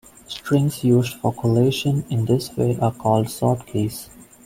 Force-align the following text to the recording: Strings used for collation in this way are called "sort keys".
Strings 0.27 0.83
used 0.83 1.13
for 1.19 1.31
collation 1.31 2.03
in 2.09 2.25
this 2.25 2.57
way 2.57 2.75
are 2.81 2.91
called 2.91 3.29
"sort 3.29 3.67
keys". 3.67 4.09